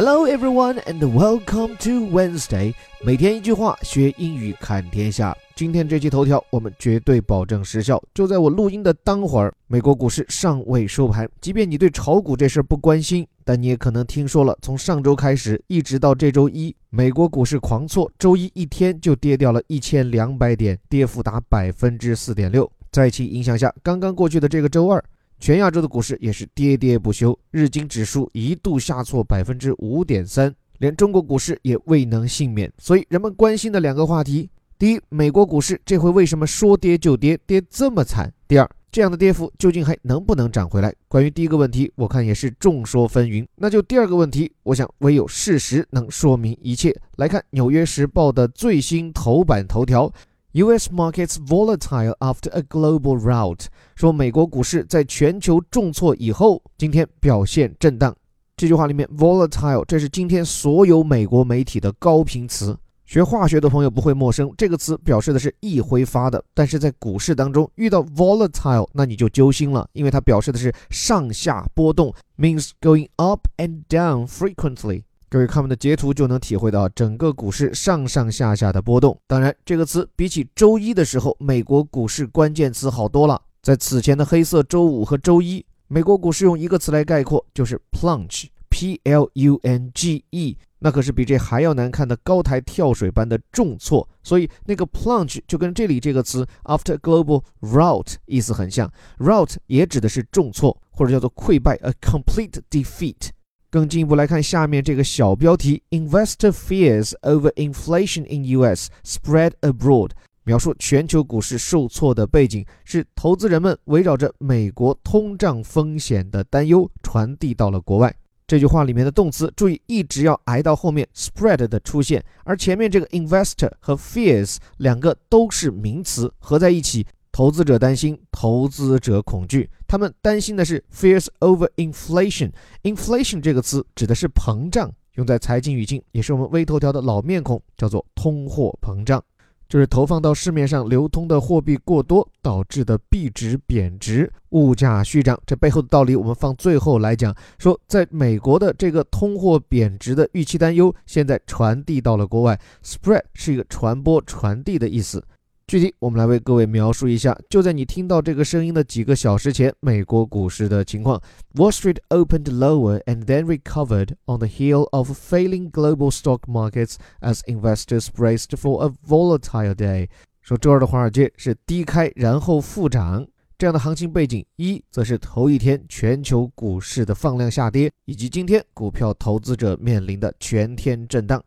[0.00, 2.72] Hello everyone and welcome to Wednesday。
[3.04, 5.36] 每天一句话，学英语看天下。
[5.56, 8.00] 今天这期头条我们绝对保证时效。
[8.14, 11.28] 就在我录音的当会儿，美国股市尚未收盘。
[11.40, 22.70] 即便你对炒股这事儿不关心，但你也可能听说了，从上周开始一直到这周一，美国股市狂挫，周一一天就跌掉了一千两百点，跌幅达百分之四点六。
[22.92, 25.02] 在其影响下，刚刚过去的这个周二。
[25.40, 32.70] 全亚洲的股市也是跌跌不休，日经指数一度下挫百分之五点三，连中国股市也未能幸免。
[32.78, 38.32] 所以人们关心的两个话题：第一，美国股市这回为什么说跌就跌，跌这么惨？
[38.48, 40.92] 第二，这样的跌幅究竟还能不能涨回来？
[41.06, 43.46] 关于第一个问题，我看也是众说纷纭。
[43.54, 46.94] 那就第二个问题，我想唯有事实能说明一切。
[47.16, 50.12] 来看《纽约时报》的最新头版头条。
[50.52, 50.88] U.S.
[50.90, 58.16] markets volatile after a global rout，说美国股市在全球重挫以后，今天表现震荡。
[58.56, 62.74] 这句话里面，volatile 这是今天所有美国媒体的高频词。
[63.04, 66.42] 学化学的朋友不会陌生，这个词表示的是易挥发的。
[66.54, 75.02] 但是在股市当中遇到 volatile，那你就揪心了，因为它表示的是上下波动，means going up and down frequently。
[75.30, 79.20] 各位看我们的截图就能体会到整个股市上上下下的波动。
[79.26, 83.38] 当然，这个词比起周一的时候，美国股市关键词好多了。
[83.60, 94.08] 在此前的黑色周五和周一，美国股市用一个词来概括，就是 plunge，p l u n g e，那可是比这还要难看的高台跳水般的重挫。
[94.22, 103.28] 所以那个 plunge 就跟这里这个词 after global rout 意思很像，rout 也指的是重挫或者叫做溃败，a complete defeat。
[103.70, 108.88] 更进一步来看下面这个小标题：Investor fears over inflation in U.S.
[109.04, 110.10] spread abroad。
[110.44, 118.14] 描述全球股市受挫的背景是投资人们围绕着美国通胀风险的担忧传递到了国外。
[118.46, 127.06] 这句话里面的动词，注意一直要挨到后面 spread 的出现，而前面这个 investor 和 fears 两个都是名词，合在一起。
[127.30, 129.68] 投资者担心，投资者恐惧。
[129.86, 132.50] 他们担心的是 fears over inflation。
[132.82, 139.22] inflation 这个词指的是膨胀，用在财经语境也是我们微头条的老面孔，叫做通货膨胀，
[139.68, 145.40] 就是投放到市面上流通的货币过多导致的币值贬值、物价续涨。
[145.46, 147.34] 这背后的道理，我们放最后来讲。
[147.58, 155.22] 说在美国的这个通货贬值的预期担忧，现在传递到了国外，spread 是一个传播、传递的意思。
[155.68, 161.20] 具体，我们来为各位描述一下，就在你听到这个声音的几个小时前，美国股市的情况。
[161.56, 167.40] Wall Street opened lower and then recovered on the heel of failing global stock markets as
[167.44, 170.08] investors braced for a volatile day。
[170.40, 173.26] 说周二的华尔街是低开然后复涨，
[173.58, 181.44] 这样的行情背景，一则是头一天全球股市的放量下跌，以及今天股票投资者面临的全天震荡。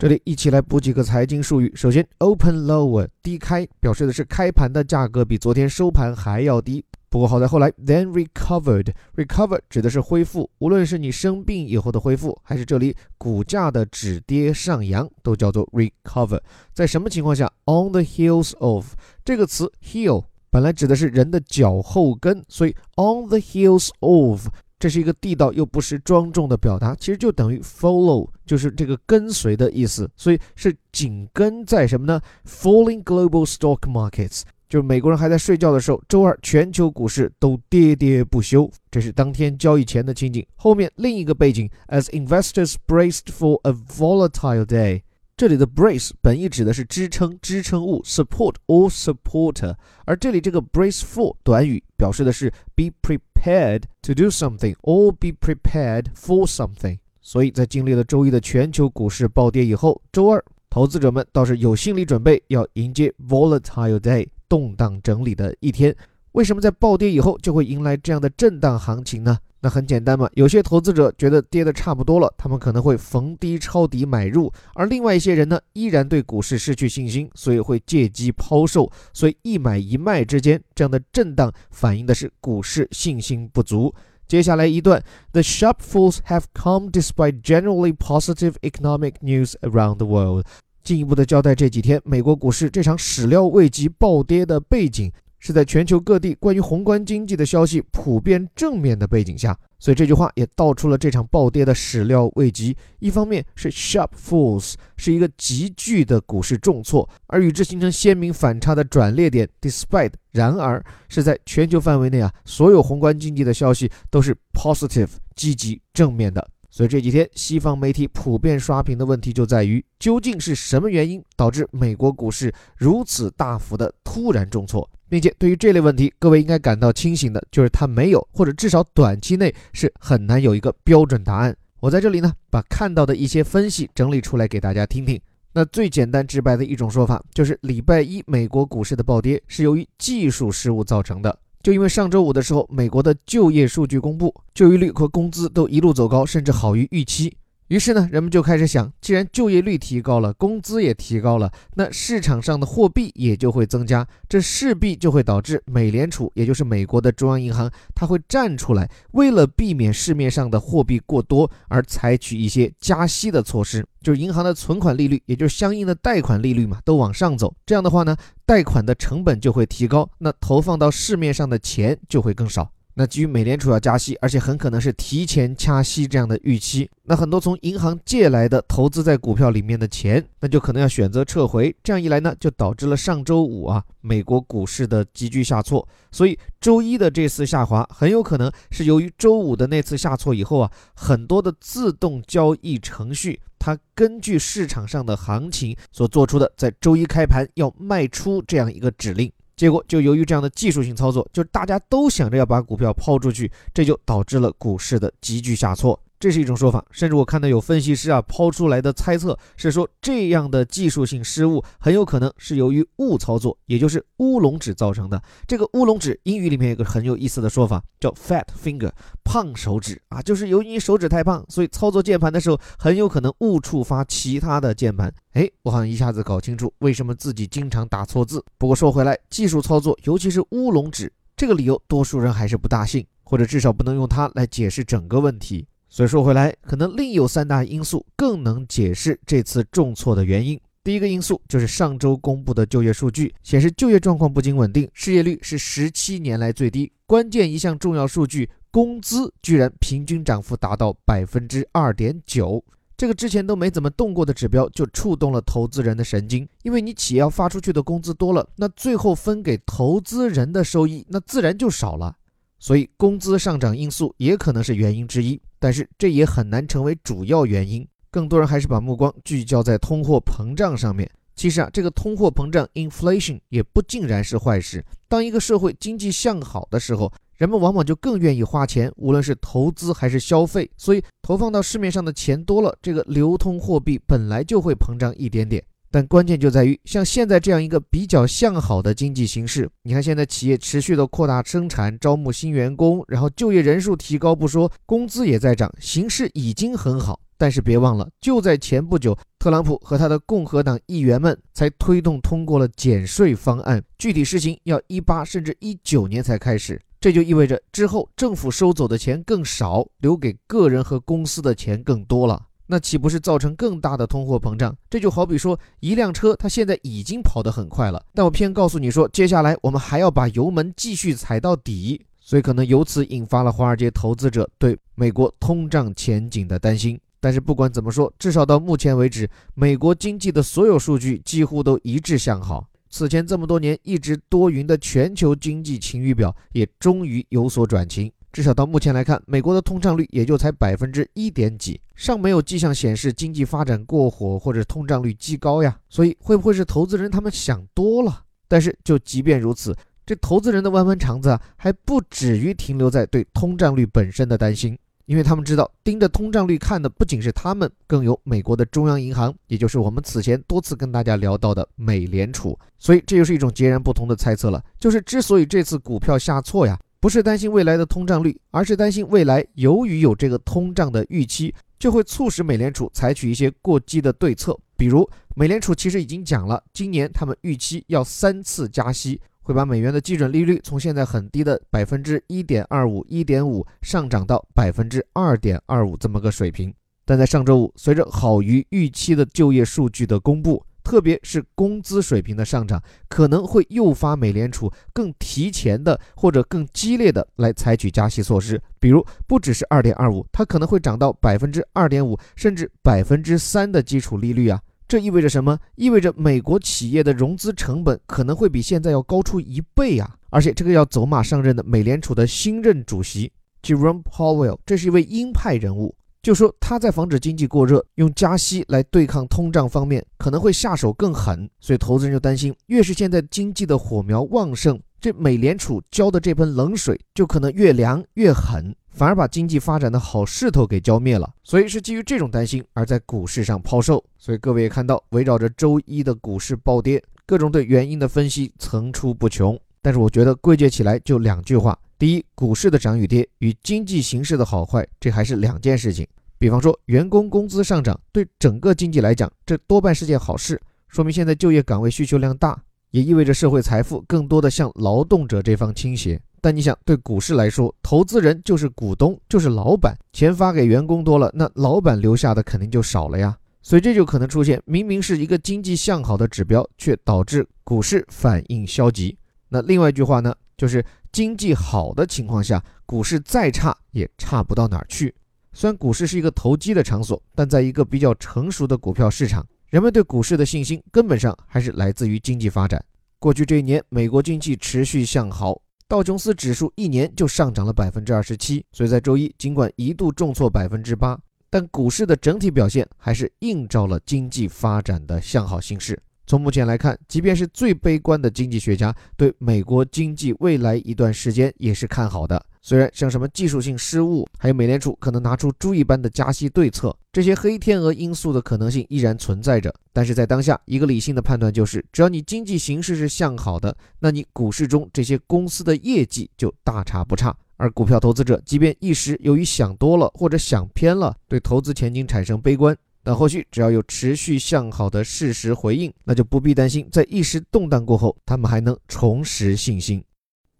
[0.00, 1.70] 这里一起来补几个财经术语。
[1.74, 6.82] 首先，open lower 低开，表示的是开盘的价格比昨天收盘还要低。
[7.10, 10.48] 不过好在后来，then recovered，recover 指的是恢复。
[10.60, 16.40] 无论是你生病以后的恢复，还是这里股价的止跌上扬，都叫做 recover。
[16.72, 24.48] 在什么情况下？on the heels of 这个词，heel 本来指的是人的脚后跟，所以 on the heels of。
[24.80, 40.46] 这是一个地道又不失庄重的表达，其实就等于 follow，就是这个跟随的意思，所以是紧跟在什么呢？Falling global stock markets，就是美国人还在睡觉的时候，周二全球股市都跌跌不休，这是当天交易前的情景。
[40.56, 45.02] 后面另一个背景，as investors braced for a volatile day。
[45.36, 49.74] 这里的 brace 本意指的是支撑、支撑物，support or supporter，
[50.04, 56.98] 而这里这个 brace for 短语表示的是 be prepared to do something or be prepared for something。
[57.20, 65.94] 所以在经历了周一的全球股市暴跌以后，周二投资者们倒是有心理准备要迎接 volatile day 动荡整理的一天。
[66.32, 69.36] 为什么在暴跌以后就会迎来这样的震荡行情呢？
[69.62, 78.90] 那很简单嘛，有些投资者觉得跌得差不多了，他们可能会逢低抄底买入，而另外一些人呢，依然对股市失去信心，所以会借机抛售。
[79.12, 83.94] 所以一买一卖之间这样的震荡，反映的是股市信心不足。
[84.26, 85.02] 接下来一段
[85.32, 90.46] ，The sharp falls have come despite generally positive economic news around the world。
[90.82, 95.12] 进一步的交代这几天美国股市这场始料未及暴跌的背景。
[95.40, 102.76] 是在全球各地关于宏观经济的消息普遍正面的背景下，所以这句话也道出了这场暴跌的始料未及。
[102.98, 116.46] 一方面是 sharp falls 是一个急剧的股市重挫，而与之形成鲜明反差的转捩点 despite 然而是在全球范围内啊，所有宏观经济的消息都是 positive 积极正面的。
[116.70, 131.56] 所以这几天西方媒体普遍刷屏的问题就在于，究竟是什么原因导致美国股市如此大幅的突然重挫，并且对于这类问题，各位应该感到清醒的，就是它没有，或者至少短期内是很难有一个标准答案。
[131.80, 135.20] 我在这里呢，把看到的一些分析整理出来给大家听听。
[135.52, 141.36] 那最简单直白的一种说法，就是礼拜一美国股市的暴跌是由于技术失误造成的。
[141.62, 147.36] 就因为上周五的时候，美国的就业数据公布，就业率和工资都一路走高，甚至好于预期。
[147.70, 167.54] 于是呢，人们就开始想，既然就业率提高了，工资也提高了，那市场上的货币也就会增加，这势必就会导致美联储，也就是美国的中央银行，它会站出来，为了避免市面上的货币过多，而采取一些加息的措施，就是银行的存款利率，也就是相应的贷款利率嘛，都往上走。
[167.64, 172.68] 这样的话呢，贷款的成本就会提高，那投放到市面上的钱就会更少。
[173.00, 181.74] 那基于美联储要加息，而且很可能是提前掐息这样的预期，那很多从银行借来的投资在股票里面的钱，那就可能要选择撤回。
[181.82, 185.88] 这样一来呢，就导致了上周五啊美国股市的急剧下挫。
[186.12, 199.32] 所以周一的这次下滑很有可能是由于周五的那次下挫以后啊，很多的自动交易程序它根据市场上的行情所做出的，在周一开盘要卖出这样一个指令。
[199.60, 206.00] 结果就由于这样的技术性操作，就是大家都想着要把股票抛出去，这就导致了股市的急剧下挫。
[206.20, 215.20] 这是一种说法，甚至我看到有分析师啊抛出来的猜测是说，这样的技术性失误很有可能是由于误操作，也就是乌龙指造成的。
[215.48, 218.90] 这个乌龙指英语里面有个很有意思的说法，叫 fat finger，
[219.24, 225.10] 胖手指啊，就是由于你手指太胖，所以操作键盘的时候很有可能误触发其他的键盘。
[225.32, 228.44] 哎，我好像一下子搞清楚为什么自己经常打错字。
[228.58, 235.66] 不过说回来，技术操作，尤其是乌龙指这个理由，多数人还是不大信，或者至少不能用它来解释整个问题。
[235.92, 240.58] 所以说回来，可能另有三大因素更能解释这次重挫的原因。
[240.84, 246.90] 第一个因素就是上周公布的就业数据显示，就业状况不仅稳定，失业率是十七年来最低。
[247.06, 252.64] 关键一项重要数据，工资居然平均涨幅达到百分之二点九，
[252.96, 256.48] 这个之前都没怎么动过的指标，就触动了投资人的神经。
[256.62, 262.16] 因为你企业要发出去的工资多了，那最后分给投资人的收益，那自然就少了。
[262.60, 265.40] 所以工资上涨因素也可能是原因之一。
[265.58, 271.10] 但是这也很难成为主要原因，更多人还是把目光聚焦在通货膨胀上面。
[271.34, 274.84] 其实啊，这个通货膨胀 （inflation） 也不尽然是坏事。
[275.08, 280.70] 当一个社会经济向好的时候，人们往往就更愿意花钱，无论是投资还是消费。
[280.76, 285.64] 所以投放到市面上的钱多了，这个流通货币本来就会膨胀一点点。
[285.90, 297.18] 但关键就在于，像现在这样一个比较向好的经济形势，你看现在企业持续的扩大生产，招募新员工，然后就业人数提高不说，工资也在涨，形势已经很好。
[297.36, 312.42] 但是别忘了，就在前不久，特朗普和他的共和党议员们才推动通过了减税方案，具体实行要一八甚至一九年才开始，这就意味着之后政府收走的钱更少，留给个人和公司的钱更多了。
[312.70, 314.72] 那岂不是造成更大的通货膨胀？
[314.88, 326.96] 这就好比说，一辆车它现在已经跑得很快了，但我偏告诉你说，接下来我们还要把油门继续踩到底，所以可能由此引发了华尔街投资者对美国通胀前景的担心。
[327.18, 332.64] 但是不管怎么说，至少到目前为止，美国经济的所有数据几乎都一致向好。
[332.88, 338.10] 此前这么多年一直多云的全球经济晴雨表也终于有所转晴。
[338.32, 345.78] 至少到目前来看，美国的通胀率也就才百分之一点几，尚没有迹象显示经济发展过火或者通胀率极高呀。
[345.88, 348.22] 所以会不会是投资人他们想多了？
[348.46, 362.56] 但是就即便如此，这投资人的弯弯肠子啊，还不止于停留在对通胀率本身的担心，因为他们知道盯着通胀率看的不仅是他们，更有美国的中央银行，也就是我们此前多次跟大家聊到的美联储。
[362.78, 366.78] 所以这就是一种截然不同的猜测了，就是之所以这次股票下挫呀。
[367.00, 374.54] 不是担心未来的通胀率，而是担心未来由于有这个通胀的预期，就会促使美联储采取一些过激的对策。
[374.76, 386.72] 比如，美联储其实已经讲了，今年他们预期要三次加息，会把美元的基准利率从现在很低的百分之一点二五、一点五上涨到百分之二点二五这么个水平。
[387.06, 390.62] 但在上周五，随着好于预期的就业数据的公布。
[390.82, 398.60] 特别是工资水平的上涨，可能会诱发美联储更提前的或者更激烈的来采取加息措施。
[398.78, 404.60] 比如，不只是二点二五，它可能会涨到百分之二点五，甚至百分之三的基础利率啊！
[404.88, 405.56] 这意味着什么？
[405.76, 410.16] 意味着美国企业的融资成本可能会比现在要高出一倍啊！
[410.30, 413.30] 而且，这个要走马上任的美联储的新任主席
[413.62, 415.94] Jerome Powell，这是一位鹰派人物。
[416.22, 431.32] 就说他在防止经济过热、用加息来对抗通胀方面可能会下手更狠，所以投资人就担心，越是现在经济的火苗旺盛，这美联储浇的这盆冷水就可能越凉越狠，反而把经济发展的好势头给浇灭了。
[431.42, 434.04] 所以是基于这种担心而在股市上抛售。
[434.18, 439.58] 所以各位也看到，围绕着周一的股市暴跌，各种对原因的分析层出不穷。
[439.80, 441.78] 但是我觉得归结起来就两句话。
[442.00, 446.08] 第一，股市的涨与跌与经济形势的好坏，这还是两件事情。
[446.38, 452.58] 比方说，员工工资上涨，对整个经济来讲，这多半是件好事，说明现在就业岗位需求量大，
[452.90, 456.18] 也意味着社会财富更多的向劳动者这方倾斜。
[456.40, 463.36] 但你想，对股市来说，投资人就是股东，就是老板，钱发给员工多了，那老板留下的肯定就少了呀。
[463.60, 469.14] 所以这就可能出现，明明是一个经济向好的指标，却导致股市反应消极。
[469.50, 475.14] 那另外一句话呢，就是经济好的情况下，股市再差也差不到哪儿去。
[475.52, 482.82] 虽然股市是一个投机的场所，但在一个比较成熟的股票市场，人们对股市的信心根本上还是来自于经济发展。
[483.18, 488.64] 过去这一年，美国经济持续向好，道琼斯指数一年就上涨了百分之二十七。
[488.72, 491.18] 所以在周一，尽管一度重挫百分之八，
[491.50, 496.00] 但股市的整体表现还是映照了经济发展的向好形势。
[496.30, 502.40] 从目前来看，即便是最悲观的经济学家，对美国经济未来一段时间也是看好的。
[502.62, 509.74] 虽然像什么技术性失误，还有美联储可能拿出猪一般的加息对策，这些黑天鹅因素的可能性依然存在着。
[509.92, 517.36] 但是在当下，一个理性的判断就是，只要你经济形势是向好的，那你股市中这些公司的业绩就大差不差。
[517.56, 522.76] 而股票投资者，即便一时由于想多了或者想偏了，对投资前景产生悲观。
[523.02, 530.04] 但后续只要有持续向好的事实回应，那就不必担心，在一时动荡过后，他们还能重拾信心。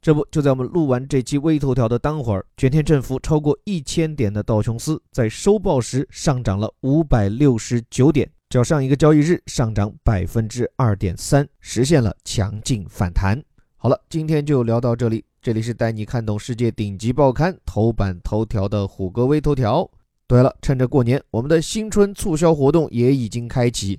[0.03, 13.43] 这不就在我们录完这期微头条的当会儿，全天振幅超过一千点的道琼斯在收报时上涨了五百六十九点，较上一个交易日上涨百分之二点三，实现了强劲反弹。
[13.77, 19.87] 好了，今天就聊到这里，这里是带你看懂世界顶级报刊头版头条的虎哥微头条。
[20.31, 23.99] 对了，趁着过年，我们的新春促销活动也已经开启，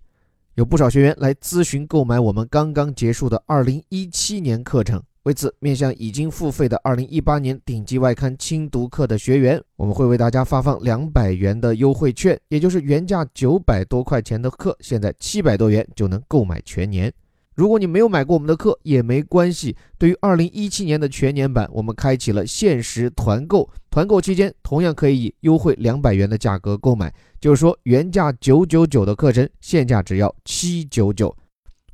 [0.56, 5.04] 有不少学员来咨询购买我们刚刚结束的2017年课程。
[5.24, 17.12] 为此，面向已经付费的2018年顶级外刊精读课的学员，我们会为大家发放两百元的优惠券，也就是原价九百多块钱的课，现在七百多元就能购买全年。
[17.62, 31.32] 如果你没有买过我们的课也没关系，对于二零一七年的全年版，我们开启了限时团购，团购期间同样可以以优惠两百元的价格购买，就是说原价九九九的课程，现价只要七九九。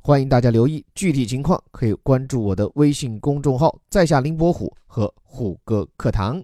[0.00, 6.42] 欢迎大家留意具体情况，可以关注我的微信公众号“在下林伯虎”和虎哥课堂。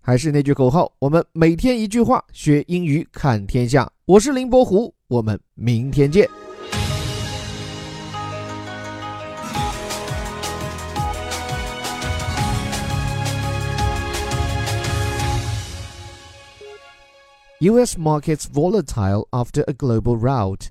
[0.00, 3.88] 还是那句口号，我们每天一句话，学英语看天下。
[4.04, 6.28] 我是林伯虎，我们明天见。
[17.60, 20.70] US markets volatile after a global rout.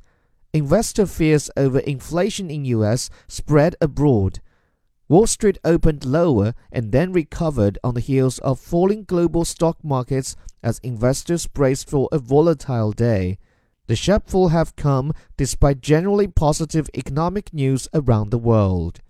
[0.53, 4.39] Investor fears over inflation in US spread abroad.
[5.09, 10.37] Wall Street opened lower and then recovered on the heels of falling global stock markets
[10.63, 13.37] as investors braced for a volatile day.
[13.87, 19.01] The sharp fall have come despite generally positive economic news around the world.